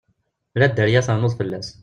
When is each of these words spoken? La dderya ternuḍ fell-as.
La 0.59 0.67
dderya 0.69 1.01
ternuḍ 1.07 1.33
fell-as. 1.39 1.67